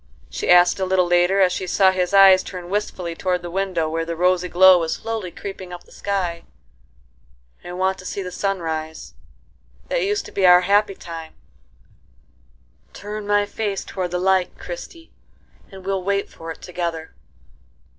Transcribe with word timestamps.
she 0.31 0.49
asked 0.49 0.79
a 0.79 0.85
little 0.85 1.05
later, 1.05 1.41
as 1.41 1.51
she 1.51 1.67
saw 1.67 1.91
his 1.91 2.11
eyes 2.11 2.41
turn 2.41 2.71
wistfully 2.71 3.13
toward 3.13 3.43
the 3.43 3.51
window 3.51 3.87
where 3.87 4.03
the 4.03 4.15
rosy 4.15 4.47
glow 4.49 4.79
was 4.79 4.95
slowly 4.95 5.29
creeping 5.29 5.71
up 5.71 5.83
the 5.83 5.91
sky. 5.91 6.41
"I 7.63 7.73
want 7.73 7.99
to 7.99 8.05
see 8.07 8.23
the 8.23 8.31
sun 8.31 8.61
rise;—that 8.61 10.01
used 10.03 10.25
to 10.25 10.31
be 10.31 10.47
our 10.47 10.61
happy 10.61 10.95
time;—turn 10.95 13.27
my 13.27 13.45
face 13.45 13.85
toward 13.85 14.09
the 14.09 14.17
light, 14.17 14.57
Christie, 14.57 15.11
and 15.71 15.85
we'll 15.85 16.01
wait 16.03 16.31
for 16.31 16.49
it 16.49 16.63
together." 16.63 17.13